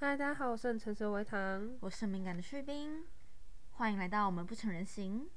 [0.00, 1.76] 嗨，大家好，我是陈蛇维糖。
[1.80, 3.04] 我是敏感的士兵，
[3.72, 5.28] 欢迎来到我们不成人形。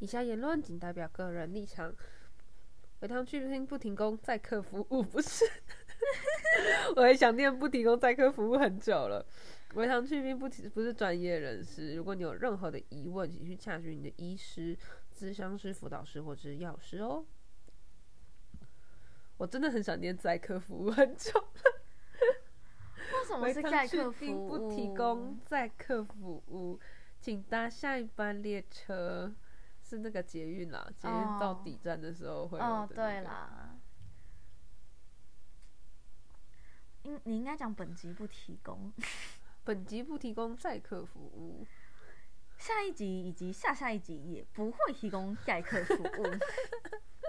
[0.00, 1.94] 以下言论仅代表个人立场。
[2.98, 5.44] 维糖去冰不提供载客服务，不是。
[6.96, 9.24] 我也想念不提供载客服务很久了。
[9.74, 14.76] 维糖去冰不提不是专业人士，如果你有任何的疑问，请去洽询你的医师、
[15.16, 17.24] 咨商师、辅导师或者是药师哦。
[19.36, 21.67] 我真的很想念载客服务很久了。
[23.36, 24.48] 为什么是载客服务？
[24.48, 26.80] 不提供载客服务，
[27.20, 29.34] 请搭下一班列车。
[29.82, 32.94] 是那个捷运啦，捷运到底站的时候会有的、那哦，个。
[32.94, 33.74] 对啦。
[37.04, 38.92] 应你应该讲本集不提供，
[39.64, 41.66] 本集不提供载客服务。
[42.58, 46.26] 下一集以及下下一集也不会提供载客服务。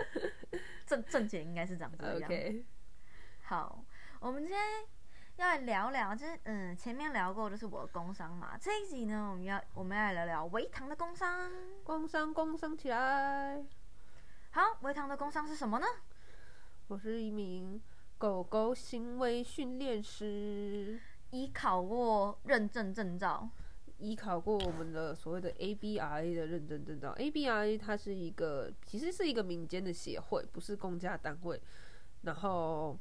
[0.86, 2.30] 正正解应该是长这样。
[2.30, 2.66] OK，
[3.44, 3.86] 好，
[4.20, 4.86] 我们今天
[5.40, 11.50] 要来聊聊，就是嗯，前面聊过就是我的工商嘛，这一集呢，我们要我们要来聊聊维糖的工商。
[11.82, 13.64] 工商工商起来！
[14.52, 15.86] 好，维糖的工商是什么呢？
[16.90, 17.82] 我是一名
[18.18, 21.00] 狗狗行为训练师，
[21.32, 23.50] 已考过认证证照。
[23.98, 27.14] 已考过我们的所谓的 ABRA 的认证证照。
[27.16, 31.62] ABRA 它是一个，其实是一个民间的协会，不是公家单位。
[32.24, 32.98] 然后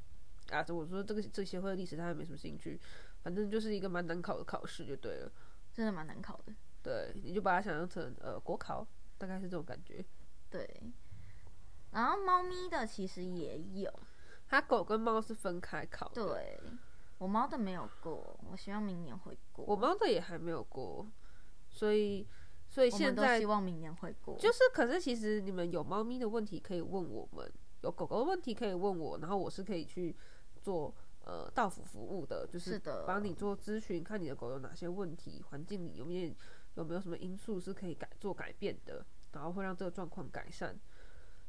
[0.50, 2.80] 啊，我说这个这个协会的历史，他也没什么兴趣，
[3.22, 5.32] 反正就是一个蛮难考的考试就对了。
[5.72, 6.52] 真的蛮难考的。
[6.82, 8.86] 对，你就把它想象成呃国考，
[9.18, 10.04] 大概是这种感觉。
[10.50, 10.66] 对，
[11.92, 13.92] 然后猫咪的其实也有，
[14.46, 16.14] 它狗跟猫是分开考的。
[16.14, 16.60] 对
[17.18, 19.64] 我猫的没有过，我希望明年会过。
[19.66, 21.06] 我猫的也还没有过，
[21.68, 22.26] 所以
[22.68, 24.38] 所以现在希望明年会过。
[24.38, 27.52] 就是，可是其实你们有猫咪的问题可以问我们，
[27.82, 30.16] 有狗狗的问题可以问我，然后我是可以去
[30.68, 36.34] 做呃到府服务的，就是帮你做咨询，看你的狗有哪些问题，环境里有没有
[36.74, 39.02] 有没有什么因素是可以改做改变的，
[39.32, 40.78] 然后会让这个状况改善。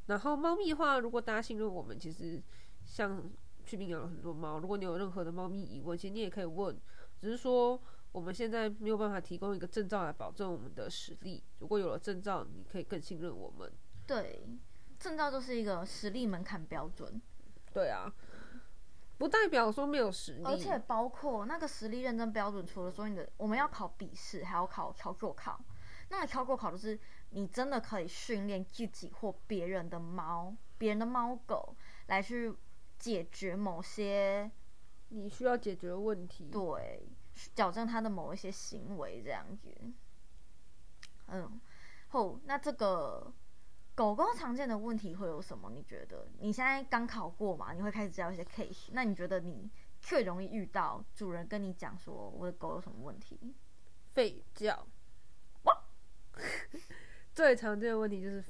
[0.06, 2.42] 然后猫咪的话，如果大家信任我们，其实
[2.86, 3.30] 像
[3.66, 6.74] 去病养了很多猫，如果你有任何的猫咪疑问，其实你也可以问，
[7.20, 7.78] 只是说
[8.10, 11.44] 我们现在没有办法提供一个证照来保证我们的实力。
[11.58, 13.70] 如果有了证照，你可以更信任我们。
[14.06, 14.48] 对，
[14.98, 17.20] 证照就是一个实力门槛标准，
[17.72, 18.12] 对啊，
[19.20, 25.62] 不代表说没有实力，而且包括那个实力认证标准，除了说你的我们要考笔试，还要考考过考。
[26.08, 26.98] 那个考过考就是
[27.28, 31.76] 你真的可以训练自己或别人的猫、别人的猫狗
[32.06, 32.56] 来去
[32.98, 34.50] 解决某些
[35.10, 36.48] 你需要解决的问题。
[36.50, 37.06] 对，
[37.54, 39.68] 矫正他的某一些行为这样子。
[41.26, 41.60] 嗯，
[42.08, 43.30] 后那这个
[44.00, 45.70] 狗狗常见的问题会有什么？
[45.70, 46.26] 你觉得？
[46.38, 47.74] 你现在刚考过嘛？
[47.74, 53.54] 你会开始知道一些 case，那你觉得你最容易遇到主人跟你讲说我的狗有什么问题？
[54.14, 54.86] 吠叫，
[57.34, 58.42] 最常见的问题就是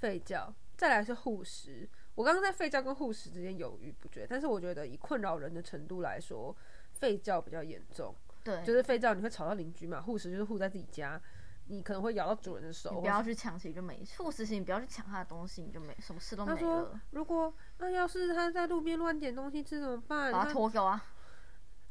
[0.00, 1.88] 吠叫，再来是护食。
[2.16, 6.52] 我刚刚在吠叫跟护食之间犹豫不决，但是我觉得以困扰人的程度来说，
[6.98, 8.12] 吠叫比较严重。
[8.42, 11.20] 对，就是吠叫你会吵到邻居嘛，护食就是护在自己家，
[11.68, 12.90] 你可能会咬到主人的手。
[12.94, 17.00] 你不要去抢，其实就没事实性，你不要去抢他的东西，你就没什么事都没他说了。
[17.10, 20.32] ：“如果那要是他在路边乱捡东西吃怎么办？
[20.32, 21.04] 把他拖走啊！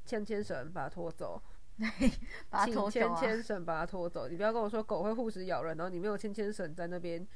[0.06, 1.41] 牵牵绳把他拖走，
[1.78, 1.88] 对，
[2.50, 3.19] 把他拖走啊！
[3.19, 4.28] 牵牵绳把它 拖走。
[4.28, 7.28] 你不要跟我说狗会护食咬人，然后你没有牵牵绳在那边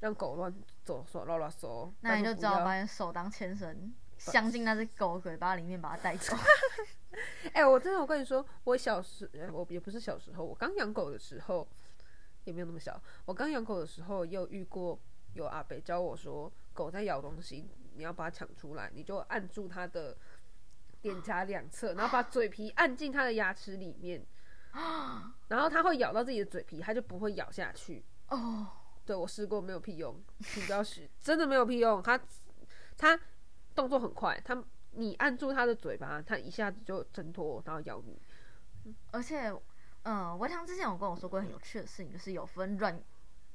[0.00, 0.54] 让狗乱
[0.84, 6.36] 走乱乱乱走，那你就只好把你手当牵绳，镶进那只狗嘴巴里面，把它带走。
[7.54, 11.66] 哎、我真的，我跟你说，我小时，呃我也不是小时候，我刚养狗的时候，
[12.48, 13.00] 也没有那么小。
[13.24, 14.98] 我刚养狗的时候，也有遇过
[15.34, 20.16] 有阿北教我说，狗在咬东西，你要把它抢出来，你就按住它的
[21.02, 24.26] 脸颊两侧，然后把嘴皮按进它的牙齿里面，
[25.48, 28.04] 然后它会咬到自己的嘴皮，它就不会咬下去。
[28.28, 28.66] 哦，
[29.04, 32.02] 对我试过，没有屁用，请不要试，真的没有屁用。
[32.02, 32.18] 它
[32.96, 33.18] 它
[33.74, 38.20] 动作很快，它你按住它的嘴巴，它一下子就挣脱，然后咬你。
[39.10, 39.52] 而且，
[40.02, 43.00] 嗯，维糖之前有跟我说过很有趣的事情，就是有分软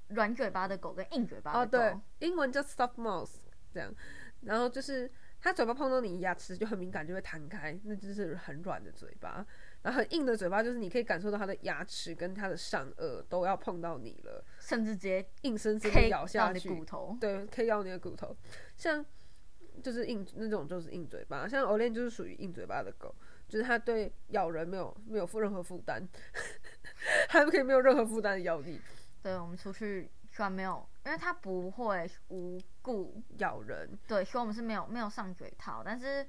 [0.10, 2.02] 软嘴巴的狗跟硬嘴巴哦，的狗。
[2.20, 3.30] 对，英文叫 soft mouth
[3.74, 3.94] 这样，
[4.42, 5.12] 然后就是
[5.42, 9.46] 它嘴巴碰到你牙齿就很敏感，就会弹开，那就是很软的嘴巴。
[9.82, 16.70] 然后很硬的嘴巴就是你可以感受到它的牙齿跟它的上颚都要碰到你了，甚至直接硬生生的咬下你去。
[16.70, 17.18] 的骨头。
[17.20, 18.34] 对，可以咬你的骨头。
[18.78, 19.06] 像
[19.82, 23.14] 就是硬那种就是硬嘴巴，像 e n 就是属于硬嘴巴的狗，
[23.54, 26.02] 就是它对咬人没有没有负任何负担，
[27.30, 28.82] 它可以没有任何负担的咬你
[29.22, 33.96] 对，我们出去虽然没有，因为它不会无故，咬人。
[34.08, 36.26] 对，所以我们是没有没有上嘴套，但是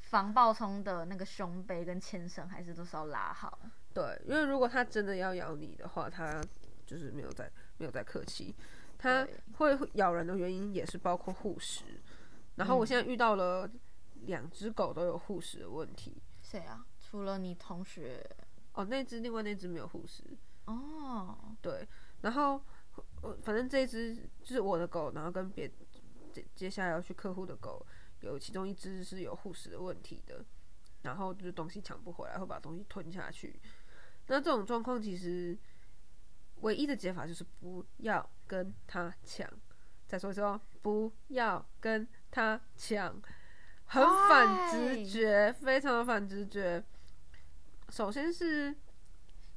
[0.00, 3.58] 防暴冲的那个胸背跟牵绳还是都是要拉好。
[3.92, 6.42] 对，因为如果它真的要咬你的话，它
[6.86, 8.56] 就是没有在没有在客气，
[8.96, 9.28] 它
[9.58, 11.84] 会咬人的原因也是包括护食。
[12.54, 13.70] 然后我嗯现在遇到了
[14.22, 16.21] 两只狗都有护食的问题。
[16.52, 16.84] 谁啊？
[17.00, 18.22] 除了你同学
[18.74, 20.22] 哦，那只另外那只没有护士。
[20.66, 21.88] 哦，对，
[22.20, 22.62] 然后
[23.22, 25.66] 我，反正这只就是我的狗，然后跟别
[26.30, 27.84] 接接下来要去客户的狗，
[28.20, 30.44] 有其中一只是有护士的问题的，
[31.00, 33.58] 然后就是东西抢不回来，会把东西吞下去。
[34.26, 35.58] 那这种状况其实
[36.56, 39.48] 唯一的解法就是不要跟他抢。
[40.06, 43.18] 再说一次哦，不要跟他抢，
[43.92, 46.82] 很反直觉，非常的反直觉。
[47.90, 48.74] 首先是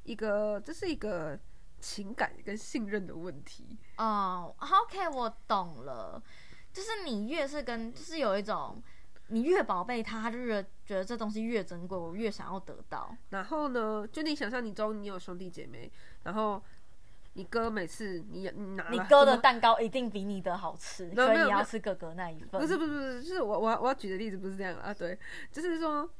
[0.02, 1.40] 一个，这是一个
[1.80, 3.78] 情感跟信任的问题。
[3.96, 6.22] 哦，OK，我懂了，
[6.70, 8.82] 就是你越是跟，就是有一种
[9.28, 13.16] 你越宝贝他，他就越觉得这东西越珍贵，我越想要得到。
[13.30, 15.90] 然后呢，就你想象你中你有兄弟姐妹，
[16.24, 16.62] 然后
[17.36, 22.58] 你哥每次你你拿你哥的蛋糕一定比你的好吃，所以你要吃哥哥那一份。
[22.58, 25.18] 不是不是不是，就是我我我要举的例子不是这样啊，对，
[25.52, 26.10] 就是说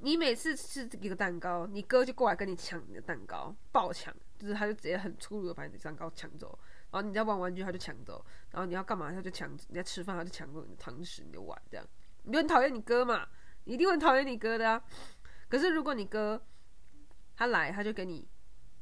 [0.00, 6.58] 你每次吃一个蛋糕，你哥就过来跟你抢你的蛋糕，暴抢，就是他就直接很粗鲁的把你的蛋糕抢走，
[6.90, 11.86] 然后你在玩玩具他就抢走，然后你要干嘛他就抢，你在吃饭他就抢走你的汤匙、你的碗，这样
[12.22, 13.28] 你就很讨厌你哥嘛，
[13.64, 14.82] 你一定会很讨厌你哥的啊。
[15.50, 16.42] 可是如果你哥
[17.36, 18.26] 他来，他就给你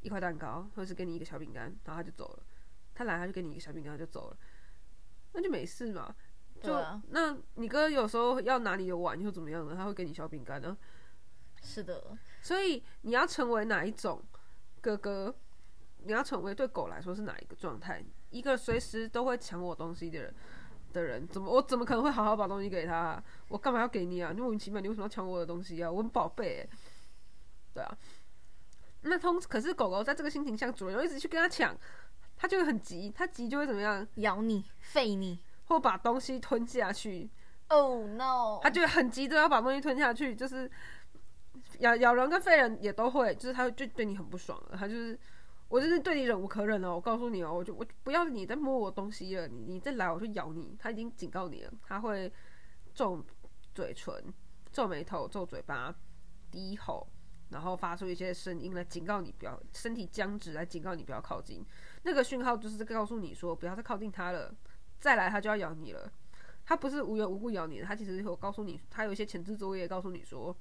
[0.01, 2.43] 一块蛋糕，或者是给你一个小饼干，然后他就走了。
[2.93, 4.37] 他来他就给你一个小饼干，他就走了，
[5.33, 6.13] 那就没事嘛。
[6.61, 9.73] 就、对啊那你哥有时候要拿你的碗又怎么样呢？
[9.75, 10.77] 他会给你小饼干呢。
[11.61, 14.21] 是的，所以你要成为哪一种
[14.81, 15.33] 哥哥？
[16.03, 18.01] 你要成为对狗来说是哪一个状态？
[18.29, 20.33] 一个随时都会抢我东西的人
[20.93, 24.31] 的人，怎么我怎么可能会好好把东西给他啊、我干嘛要给你啊？
[24.33, 25.91] 你莫名其妙，你为什么要抢我的东西啊？
[25.91, 26.69] 我很宝贝、欸，
[27.73, 27.97] 对啊。
[29.01, 31.75] 那通可是狗狗在这个心情下，主人又一直去跟它抢，
[32.35, 34.07] 它就会很急，它急就会怎么样？
[34.15, 35.39] 咬你，吠你。
[35.69, 37.29] 或把东西吞下去
[37.67, 38.59] ，Oh no！
[38.59, 40.67] 它就会很急着要把东西吞下去，就是
[41.77, 45.15] 咬咬人跟吠人也都会，就是它就对你很不爽了，它就是
[45.67, 52.33] 我就是对你忍无可忍了，我告诉你哦，我就我不要你再摸我东西了，你你再来我就咬你，它已经警告你了，它会
[52.95, 53.23] 皱
[53.75, 54.11] 嘴唇、
[54.71, 55.93] 皱眉头、皱嘴巴、
[56.49, 57.07] 低吼。
[57.49, 61.65] 然后发出一些声音来警告你不要，身体僵直来警告你不要靠近。
[62.03, 64.53] 那个讯号就是告诉你说不要再靠近它了，
[64.99, 66.11] 再来它就要咬你了。
[66.65, 70.55] 它不是无缘无故咬你的，它其实有告诉你，它有一些前置作业告诉你说，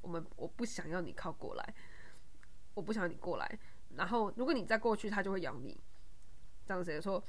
[0.00, 1.74] 我们我不想要你靠过来，
[2.74, 3.58] 我不想要你过来。
[3.94, 5.78] 然后如果你再过去，它就会咬你。
[6.66, 7.22] 这样子说？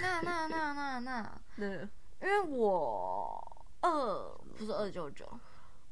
[0.00, 1.66] 那那那那那，那
[2.20, 5.28] 因为我二不是二九九，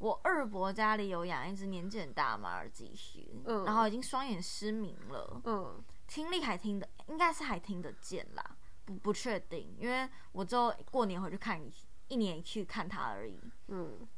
[0.00, 3.64] 我二伯家里有养一只年纪很大的马尔济斯，嗯。
[3.64, 5.84] 然后已经双眼失明了，嗯。
[6.08, 11.72] 听力还听得，应该是还听得见啦，不不确定，因为我之后过年回去看一
[12.08, 13.38] 一年去看他而已。
[13.68, 14.08] 嗯。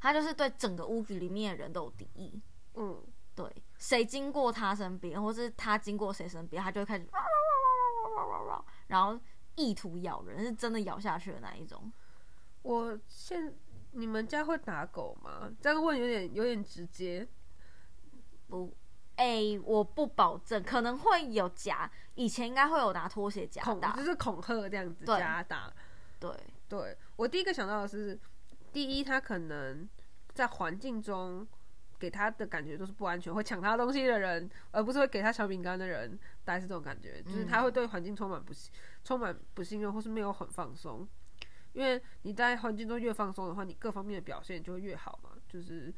[0.00, 2.40] 他就是对整个屋子里面的人都有敌意，
[2.74, 3.02] 嗯，
[3.34, 3.46] 对，
[3.78, 7.06] 谁经过他身边，或是他经过谁身边，他就会开始
[8.88, 9.20] 然后
[9.56, 11.92] 意图咬人，是真的咬下去的那一种。
[12.62, 13.54] 我现
[13.92, 15.50] 你们家会打狗吗？
[15.60, 17.26] 这样问有点有点直接。
[18.48, 18.74] 不，
[19.16, 25.72] 哎、我不保证，可能会有夹，以前应该会有拿拖鞋夹打恐就，是恐吓这样子夹打。
[26.18, 26.30] 对，
[26.68, 28.18] 对我第一个想到的是，
[28.72, 29.88] 第一，他可能
[30.34, 31.46] 在环境中
[31.98, 38.72] 给他的感觉都是不安全，会抢他东西的人，而不是会给他小饼干的人，大概是这种感觉，就是他会对环境充满不信、
[39.04, 41.06] 充满不信任，或是没有很放松。
[41.72, 45.92] 因为你在环境中越放松的话，你各方面的表现就会越好嘛，就是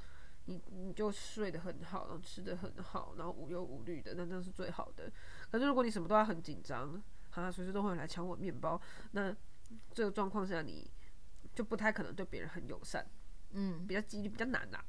[0.47, 5.11] 你你就睡得很好，然后吃得很好，然后无忧无虑的，那那是最好的。
[5.51, 8.81] 可是如果你什么都要很紧张，啊，随时都会来抢我面包，
[9.13, 9.35] 那
[9.93, 10.91] 这个状况下你
[11.55, 13.07] 就不太可能对别人很友善，
[13.53, 14.85] 嗯，比较几率比较难啦、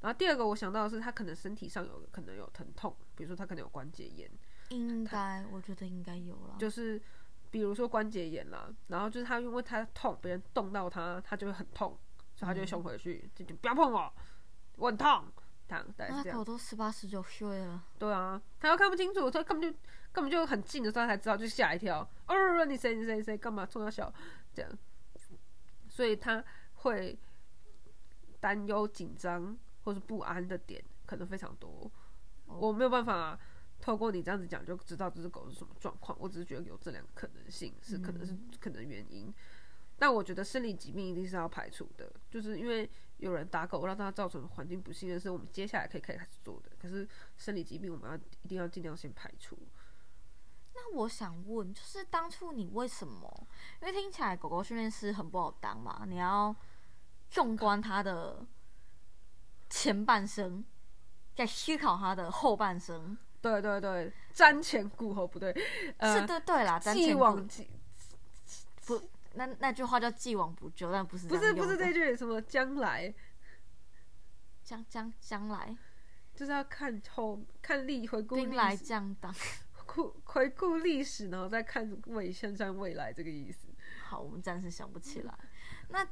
[0.00, 4.30] 然后第二个我想到的是，他可能身体上有可能有疼痛，比如说他可能有关节炎，
[4.68, 6.56] 应该，我觉得应该有了。
[6.58, 7.00] 就是
[7.50, 11.98] 比如说关节炎啦，然后就是他因为他痛，别人动到他，他就会很痛，
[12.34, 14.12] 所以他就会凶回去，就就不要碰我，
[14.76, 15.24] 我很痛，
[15.68, 16.44] 这样大概是这样那狗。
[16.44, 19.78] 都十八十九岁了，对啊，他又看不清楚，他根本就
[20.12, 22.08] 根本就很近的时候他才知道，就吓一跳。
[22.28, 24.12] 哦，你谁你谁谁干嘛冲他笑
[24.54, 24.70] 这样，
[25.88, 27.18] 所以他会
[28.38, 31.90] 担忧、紧张或是不安的点可能非常多。
[32.46, 33.38] 我没有办法
[33.80, 39.32] 透过你这样子讲就知道这只狗是什么状况，我只是觉得有这两个可能性，是可能是可能原因。
[39.98, 46.70] 但我觉得生理疾病一定是要排除的，就是因为有人打狗让它造成环境不幸的是我们接下来可以开始做的。
[46.78, 47.06] 可是
[47.36, 49.58] 生理疾病我们要一定要尽量先排除。
[50.74, 53.46] 那我想问，就是当初你为什么？
[53.82, 56.54] 因为听起来狗狗训练师很不好当嘛，你要
[57.28, 58.46] 纵观它的
[59.68, 60.64] 前半生，
[61.34, 63.18] 在思考它的后半生。
[63.40, 65.50] 对对对，瞻前顾后不对，
[65.98, 67.68] 呃是，对对啦，瞻既前顾往既
[68.86, 69.02] 不，
[69.34, 73.14] 那那句话叫既往不咎，但不是不是不是这这句什么将来，
[74.62, 75.76] 将将将来？
[76.34, 79.34] 就是要看后看历回顾兵来历史，将挡。
[79.92, 83.68] 顾回顾历史，然后再看未现在未来这个意思。
[84.04, 85.38] 好，我们暂时想不起来。
[85.88, 86.06] 那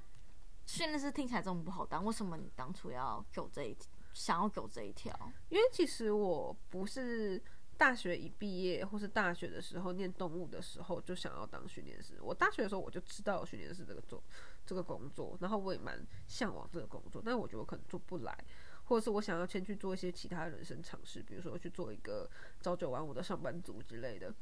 [0.66, 3.73] 训练师听起来这么不好当，为什么你当初要走这一
[4.12, 5.12] 想要走这一条？
[5.48, 7.40] 因为其实我不是
[7.76, 12.14] 大学一毕业或是大学的时候念动物的时候就想要当训练师。
[12.20, 14.22] 我大学的时候我就知道训练师这个做
[14.66, 18.36] 这个工作，然后我也蛮向往这个工作，但我觉得我可能做不来，
[18.84, 22.28] 或者是我想要先去做一些其他人生尝试，比如说去做一个
[22.60, 24.34] 朝九晚五的上班族之类的。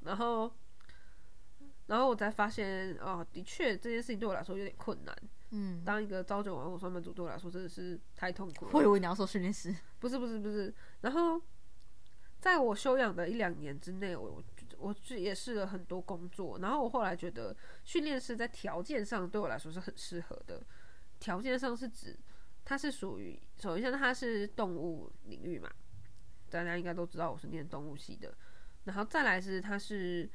[0.00, 0.52] 然后，
[1.86, 5.16] 然后我才发现，哦，的确这件事情对我来说有点困难。
[5.54, 8.70] 嗯，当一个朝九晚五上班族对我来说真的是太痛苦了。
[8.72, 9.74] 我以为你要说训练师。
[10.00, 11.40] 不是不是不是，然后
[12.40, 14.42] 在我休养的一两年之内，我我
[14.78, 17.54] 我也试了很多工作，然后我后来觉得
[17.84, 20.62] 训练师在条件上对我来说是很适合的。
[21.20, 22.18] 条件上是指
[22.64, 25.70] 它是属于首先它是动物领域嘛，
[26.48, 28.34] 大家应该都知道我是念动物系的，
[28.84, 30.28] 然后再来是它是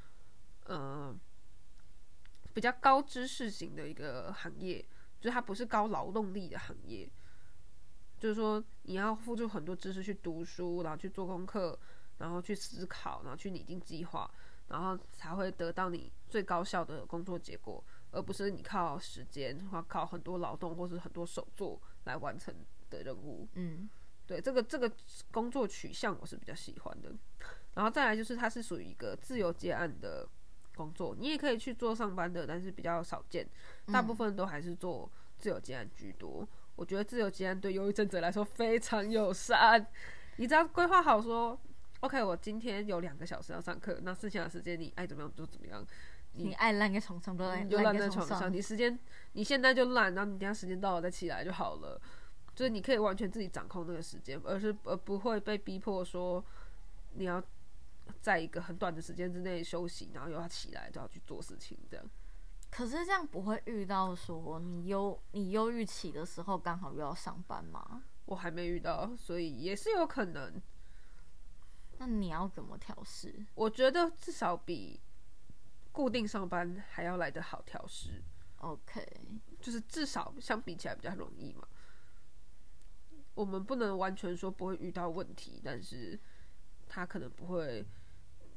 [0.66, 1.14] 呃
[2.54, 4.86] 比较高知识型的一个行业，
[5.20, 7.10] 就是它不是高劳动力的行业。
[8.20, 11.78] 就是说，你要付出很多知识去读书，然后去做功课，
[12.18, 14.30] 然后去思考，然后去拟定计划，
[14.68, 22.52] 然后才会得到你最高效的工作结果，而不是你靠时间或靠很多劳动或是很多手作来完成
[22.90, 23.48] 的任务。
[23.54, 23.88] 嗯
[24.26, 24.92] 对，这个这个
[25.32, 27.14] 工作取向我是比较喜欢的。
[27.76, 30.28] 然后再来就是它是属于一个自由接案的
[30.77, 33.48] 工作，你也可以去做上班的，但是比较少见，
[33.91, 36.48] 大部分都还是做自由接案居多。
[36.75, 39.86] 我觉得自由接案对忧郁症者来说非常友善，
[40.36, 41.60] 你只要规划好说
[42.01, 45.84] ，OK，我今天有两个小时要上课，那剩下的时间你爱怎么样就怎么样，
[46.34, 48.53] 你爱烂在床上就烂你就烂在在床上，上。
[48.53, 48.98] 你时间
[49.34, 52.00] 你现在就烂，然后你等下时间到了再起来就好了。
[52.55, 56.43] 就是你可以完全自己掌控那个时间，而是而不会被逼迫说
[57.13, 57.43] 你要
[58.22, 62.06] 在一个很短的时间之内休息，然后又要起来都要去做事情这样。
[62.70, 68.04] 可是这样不会遇到说你忧你忧郁期的时候刚好又要上班吗？
[68.26, 70.62] 我还没遇到，所以也是有可能。
[71.98, 73.46] 那你要怎么调试？
[73.56, 75.00] 我觉得至少比
[75.92, 78.22] 固定上班还要来得好调试
[78.58, 79.04] ，OK，
[79.60, 81.68] 就是至少相比起来比较容易嘛。
[83.34, 86.20] 我们不能完全说不会遇到问题，但是
[86.88, 87.86] 他可能不会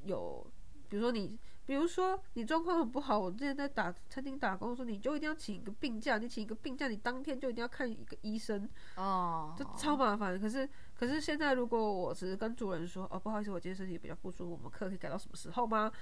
[0.04, 0.46] 有，
[0.88, 10.38] 比如说你，比如说你状况很不好，我之前在打餐厅打工的时候，你就一定要请一个病假，你请一个病假，你当天就一定要看一个医生，哦，就超麻烦。
[10.40, 15.92] 可是可是现在如果我只是跟主人说，哦，不好意思，我今天身体比较不舒服，我们课可以改到什么时候吗？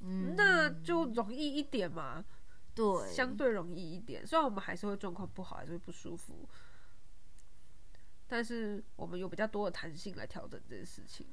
[0.00, 2.24] 嗯，那就容易一点嘛。
[2.74, 4.24] 对，相对容易一点。
[4.24, 6.48] 虽然我们还是会状况不好，还是会不舒服，
[8.28, 11.26] 但是我们有比较多的弹性来调整这件事情。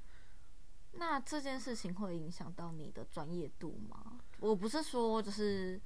[0.98, 4.20] 那这件事情会影响到你的专业度吗？
[4.40, 5.80] 我不是说就是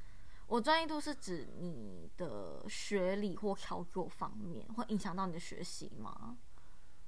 [0.48, 6.38] 我专业度是指你的学理或操作方面，会影响到你的学习吗？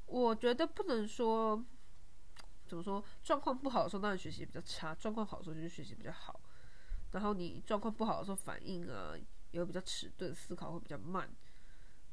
[0.05, 1.63] 我觉得不能说
[2.67, 6.39] 怎么说，状况不好的时候当然学习比较差，状况好的时候就是学习比较好。
[7.12, 9.13] 然后你状况不好的时候反应啊
[9.51, 11.29] 也会比较迟钝，思考会比较慢。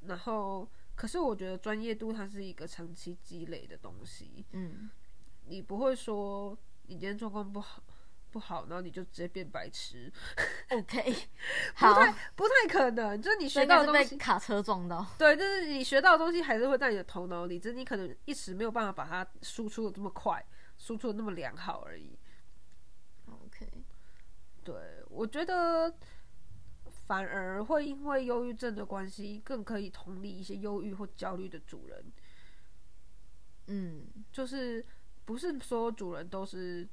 [0.02, 4.88] 然后，可是我觉得专业度它是一个长期积累的东西，嗯，
[5.48, 7.82] 你不会说你今天状况不好
[8.30, 10.12] 不好，然后你就直接变白痴
[10.70, 11.02] ，OK，
[11.74, 13.20] 不太，不太可能。
[13.20, 15.04] 就是你学到的东西，被卡车撞到。
[15.16, 20.44] 对，就是你学到的东西还是会在你的头脑里，只是你可能一时没有办法把它输出的这么快，
[20.76, 22.18] 输出的那么良好而已。
[23.26, 23.66] OK，
[24.62, 24.74] 对，
[25.08, 25.92] 我觉得
[27.06, 32.12] 反而会因为忧郁症的关系，更可以同理一些忧郁或焦虑的主人。
[33.68, 34.84] 嗯，就是
[35.28, 36.88] 不是所有主人都是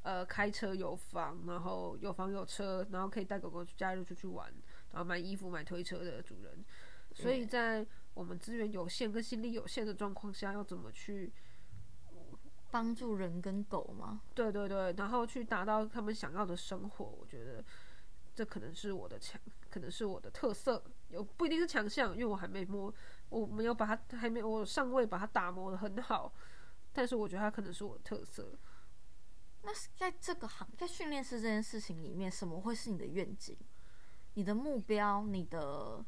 [0.00, 4.50] 呃开车有房，然后有房有车，然后可以带狗狗去假日出去玩，
[4.90, 6.64] 然后买衣服买推车的主人。
[7.12, 11.30] 所以在我们资源有限跟心力有限的状况下，要怎么去
[12.70, 14.22] 帮助人跟狗吗？
[14.34, 17.62] 对对对，然后去达到他们想要的生活，我觉得
[18.34, 22.90] 这可能是我的强，可能是我的特色，有不一定是强项，因为我还没摸，
[23.28, 26.32] 我没有把它还没我尚未把它打磨的很好，
[26.92, 28.58] 但是我觉得它可能是我的特色。
[29.62, 33.56] 那在这个行，在训练师这件事情里面，什么会是你的愿景？
[34.34, 36.04] 你的目标，你的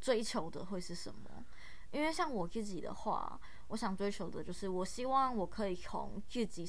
[0.00, 1.44] 追求的会是什么？
[1.90, 6.66] 因为像我自己的话，我想追求的就是，我希望我可以从自己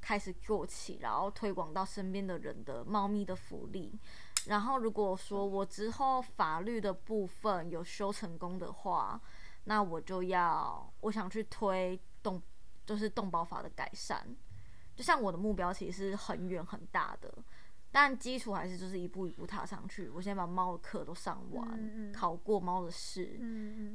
[0.00, 3.96] 开始做起，然后推广到身边的人的猫咪的福利。
[4.46, 9.20] 然后如果说我之后法律的部分有修成功的话，
[9.64, 11.98] 那我就要我想去推，
[12.84, 14.26] 就是动保法的改善。
[14.96, 17.32] 就像我的目标其实是很远很大的，
[17.90, 20.08] 但基础还是就是一步一步踏上去。
[20.08, 23.40] 我先把猫的课都上完，考过猫的试，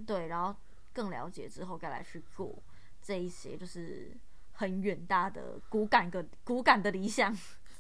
[0.05, 0.53] 对，然后
[0.91, 2.61] 更了解之后，再来去做
[3.01, 4.11] 这一些，就是
[4.51, 7.33] 很远大的骨感的骨感的理想。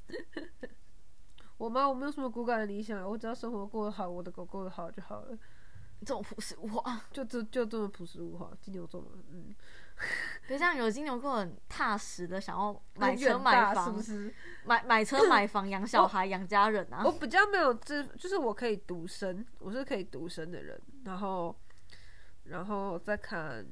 [1.57, 1.89] 我吗？
[1.89, 5.37] 我没有什么骨感的理想，我只要生活过得好，我的狗过得好就好了。
[5.99, 8.49] 这种朴实无华，就这就这么朴实无华。
[8.61, 9.53] 金牛座嘛，嗯。
[10.47, 14.33] 别这样，有金牛座很踏实的，想要买车买房，是不是？
[14.65, 17.03] 买买车买房，养小孩，养家人啊。
[17.05, 20.81] 我比较没有这，就是我可以独身，我是可以独身的人。
[21.05, 21.55] 然后，
[22.45, 23.65] 然后再看，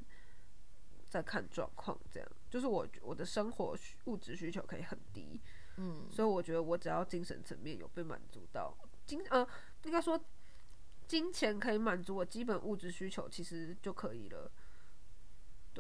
[1.10, 2.30] 再看状况，这样。
[2.50, 5.42] 就是我我的生活物质需求可以很低，
[5.76, 9.46] 嗯，所以我觉得我只要精神层面有被满足到，金呃，
[9.84, 10.20] 应该说
[11.06, 14.50] 金钱可以满足我基本物质需求，其实就可以了。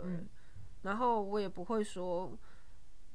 [0.03, 0.25] 对。
[0.83, 2.37] 然后我也不会说，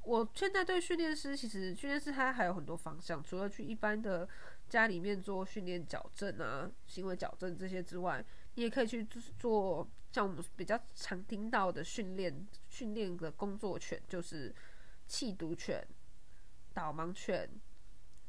[0.03, 4.29] 我现在对训练师，其实训练师他还有很多方向，除了去一般的
[4.69, 8.25] 家里面做训练矫正啊、行为矫正这些之外，
[8.55, 9.05] 你也可以去
[9.39, 14.55] 做像我们比较常听到的训练训练的工作犬，就是
[15.07, 15.87] 弃毒犬、
[16.75, 17.49] 导盲犬，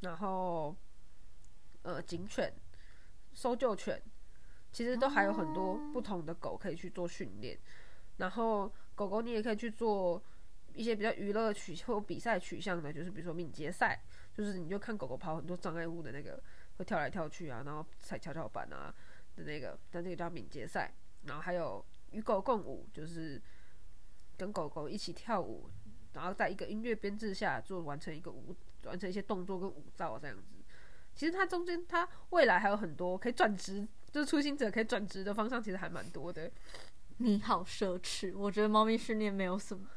[0.01, 0.75] 然后
[1.81, 2.53] 呃警犬、
[3.33, 4.01] 搜救犬，
[4.71, 7.59] 其实都还有很多不同的狗可以去做训练，
[8.17, 8.71] 然后。
[8.95, 10.21] 狗狗，你也可以去做
[10.75, 13.99] 一些比较娱乐取或比赛取向的，就是比如说敏捷赛，
[14.35, 16.39] 就是你就看狗狗跑很多障碍物的那个，
[16.77, 18.93] 会跳来跳去啊，然后踩跷跷板啊
[19.35, 20.93] 的那个，但那个叫敏捷赛。
[21.23, 23.41] 然后还有与狗共舞，就是
[24.37, 25.67] 跟狗狗一起跳舞，
[26.13, 30.63] 然后在一个音乐编制下做完成一个舞，完成一些动作跟舞蹈这样子。
[31.15, 36.51] 其实它中间它未来还有很多可以转职，就是初心者可以转职的方向，其实还蛮多的。
[37.17, 39.87] 你好奢侈，我觉得猫咪训练没有什么。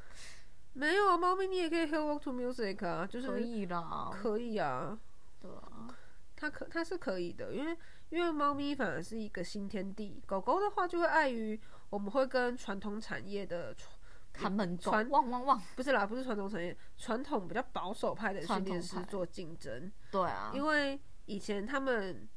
[0.75, 4.99] 没有啊，猫咪你也可以 hear walk to music 啊，就是可以啦，可以啊，
[5.41, 5.89] 对啊，
[6.37, 7.77] 它可它是可以的，因为
[8.11, 13.75] 因为猫咪反而是一个新天地，狗狗的话就会碍于我们会跟传统产业的
[14.33, 22.29] 看门传汪汪汪，不是啦，不是传统产业，传统比较保守派的训练师做竞争，对啊，因为以前他们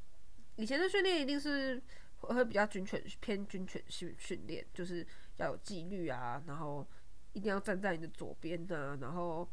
[0.56, 1.82] 以前的训练一定是。
[2.20, 5.06] 会比较军犬偏军犬训训练，就是
[5.38, 6.86] 要有纪律啊，然后
[7.34, 9.50] 一定要站在你的左边啊，然后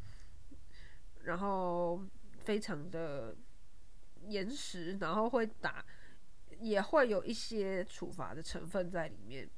[1.23, 2.01] 然后
[2.39, 3.35] 非常的
[4.25, 5.85] 严实，然后会打，
[6.59, 9.49] 也会有一些处罚的成分在里面。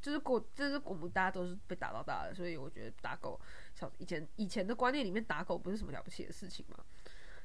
[0.00, 3.40] 就是国，就是我们大家都是被打到大的，所以我觉得打狗，
[3.72, 6.84] 小以前以前的观念里面打狗不是什么了不起的事情嘛。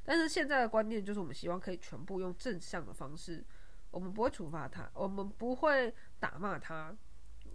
[0.04, 3.46] 但是现在的观念就是，我们希望可以全部用正向的方式。
[3.92, 6.96] 我们不会处罚他，我们不会打骂他，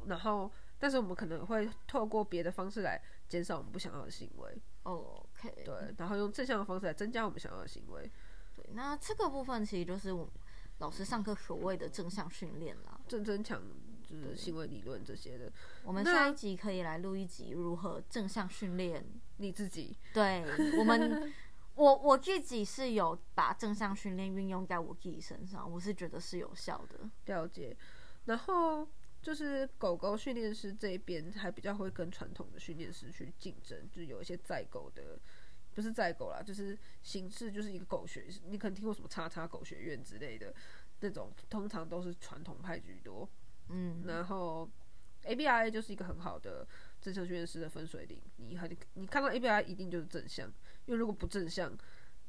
[0.06, 4.60] 然后，但是我们可能会透过别的方式来减少我们不想要的行为。
[4.84, 8.10] OK，对，然后用正向的方式来增加我们想要的行为。
[8.56, 10.28] 对，那这个部分其实就是我
[10.78, 13.62] 老师上课所谓的正向训练啦，正增强
[14.02, 15.52] 就是行为理论这些的。
[15.84, 19.04] 我们下一集可以来录一集如何正向训练
[19.36, 19.96] 你自己。
[20.12, 20.44] 对，
[20.78, 21.32] 我们。
[21.74, 27.10] 我我自己是有把正向训练运用在我自己身上，我是觉得是有效的。
[27.26, 27.76] 了解。
[28.26, 28.86] 然后
[29.20, 35.18] 就是狗狗训练师这边还比较会跟传统的训练师去竞争，就有一些在狗的，
[35.74, 40.54] 不是在狗啦，就是形式就是一个狗学，你可能听过什么叉叉狗学院之类的
[41.00, 43.28] 那种，通常都是传统派居多。
[43.70, 44.02] 嗯。
[44.06, 44.70] 然后
[45.22, 46.66] A B I 就是一个很好的
[47.02, 50.48] 正向训练师的分水岭，你很你看到 A B I 一定就是正向。
[50.86, 51.76] 因为如果不正向，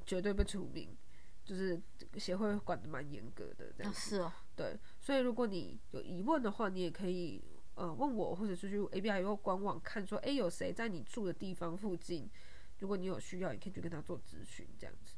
[0.05, 0.97] 绝对被除名，
[1.45, 1.79] 就是
[2.17, 3.93] 协会管的蛮严格的这样。
[3.93, 4.33] 是哦。
[4.55, 7.43] 对，所以如果你有疑问的话，你也可以
[7.75, 12.29] 呃问我，或者是去 A B I 官网看，说哎有谁在你住的地方附近，
[12.79, 15.15] 如果你有需要，也可以去跟他做咨询这样子。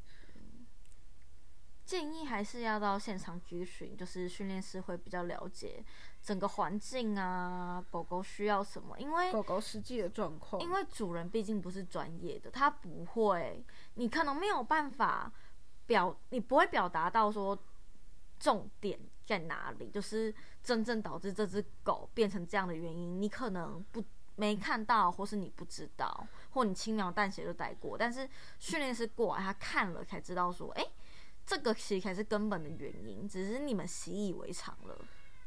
[1.86, 5.84] 建议还是要到现场咨询，就是训练师会比较了解
[6.22, 15.32] 整个环境啊，狗狗需要什么，因为狗狗实际的状况，因为主人毕竟不是专业的，他不会，你可能没有办法
[15.86, 17.58] 表，你不会表达到说
[18.40, 24.04] 重点在哪里，就是真正导致这只狗变成这样的原因，你可能不
[24.36, 27.96] 没看到，或是你不知道，或你轻描淡写就带过。
[27.96, 30.84] 但是训练师过来，他看了才知道说，哎、
[31.46, 34.98] 这个其实才是根本的原因，只是你们习以为常了。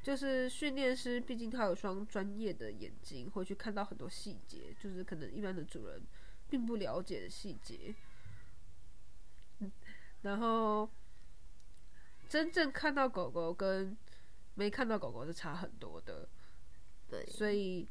[0.02, 6.00] 就是训练师，毕竟他有双专业的眼睛，会去看到很多细节，就是可能一般的主人
[6.48, 7.94] 并不了解的细节。
[9.58, 9.72] 嗯
[10.22, 10.88] 然后
[12.28, 13.96] 真正看到狗狗跟
[14.54, 16.28] 没看到狗狗是差很多的，
[17.08, 17.86] 对所以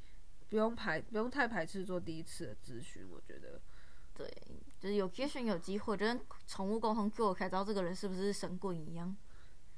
[0.49, 3.61] 不用排不用太排斥做第一次的咨询，我觉得。
[4.13, 4.27] 对，
[4.79, 9.15] 就是有也许有机会，就跟宠物沟通做，才知道这个人是不是神棍一样。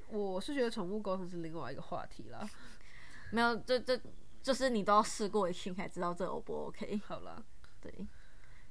[0.07, 2.47] 我是觉得宠物沟通是另外一个话题啦。
[3.31, 3.99] 没有，这这
[4.41, 6.99] 就是你都要试过一次才知道这 O 不 OK。
[7.05, 7.43] 好啦，
[7.79, 7.93] 对，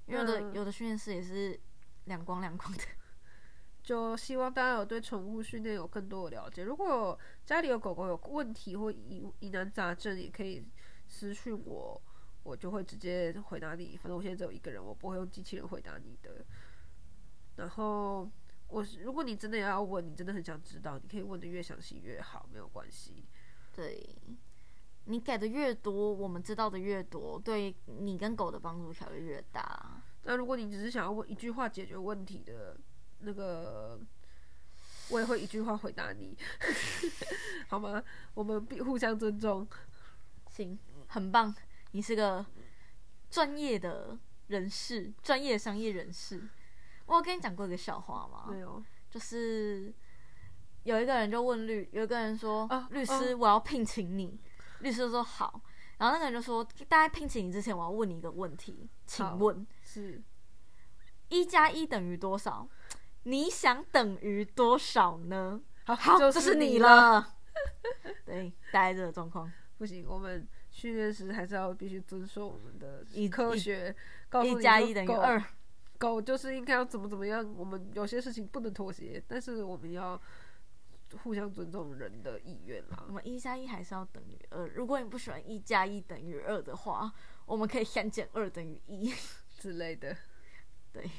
[0.06, 1.58] 因为有的有的训练师也是
[2.04, 2.82] 两光两光的。
[3.82, 6.62] 就希望大家有对宠物训练有更多的了解。
[6.62, 10.66] 如果家里有狗狗有问题或疑疑难杂症，也可以
[11.06, 12.02] 私讯我，
[12.48, 13.94] 我就会直接回答你。
[13.96, 16.42] 反正我现在只有一个人，我不会用机器人回答你的。
[17.56, 18.30] 然后
[18.68, 23.26] 我是如果你真的要问，你真的很想知道，你可以问的越详细越好，没有关系。
[23.74, 24.16] 对，
[25.04, 30.02] 你给的越多，我们知道的越多，对你跟狗的帮助才会越大。
[30.22, 32.78] 那如果你只是想要问一句话解决问题的
[33.20, 34.00] 那个，
[35.10, 36.36] 我也会一句话回答你，
[37.68, 38.02] 好吗？
[38.34, 39.66] 我们必互相尊重。
[40.50, 41.54] 行，很棒，
[41.92, 42.44] 你是个
[43.30, 46.42] 专业的人士，专业商业人士。
[47.06, 48.46] 我有跟你讲过一个笑话吗？
[48.50, 49.92] 没有，就是
[50.82, 54.38] 有一个人就问律，有一个人说：“啊律师，我要聘请你。
[54.80, 55.60] 律师就说：“好。”
[55.98, 60.22] 然后那个人就说：“大概聘请你之前，我要问你一个问题，请问是
[61.28, 62.68] 一加一等于多少？
[63.24, 66.78] 你想等于多少呢？”好，好，就这是你。
[66.78, 67.36] 了。
[68.24, 69.50] 对，大概这个状况。
[69.78, 70.46] 不行，我们
[70.78, 73.92] 训练师还是要必须遵守我们的科学，
[74.28, 75.42] 告诉一你说加一等二。
[75.98, 80.20] 狗就是应该要怎么怎么样，我们有些事情不能妥协，但是我们要
[81.24, 83.12] 互相尊重人的意愿啦我。
[83.12, 84.68] 们一加一还是要等于二。
[84.68, 87.12] 如果你不喜欢一加一等于二的话，
[87.44, 89.12] 我们可以三减二等于一。
[89.58, 90.16] 之类的。
[90.92, 91.10] 对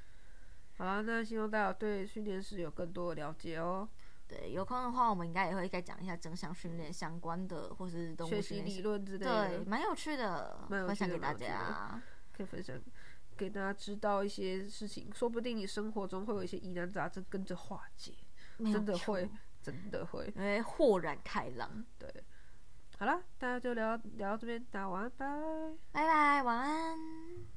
[0.78, 3.86] 好啦，那希望大家对训练师有更多的了解哦。
[4.26, 12.02] 对，有空的话，我们应该也会该讲一下正向训练相关的，或是动物学习理论之类的对，的，蛮有趣的，蛮有趣分享给大家。
[12.32, 12.76] 可以分享
[13.36, 18.12] 给大家知道一些事情，说不定你生活中会有一些疑难杂症跟着化解，
[18.58, 19.30] 真的会，
[19.62, 20.32] 真的会。
[20.34, 21.84] 因为豁然开朗。
[21.98, 22.08] 对，
[22.98, 25.26] 好啦，大家就聊聊到这边，大家晚安，拜。
[25.92, 27.53] 拜拜，晚安。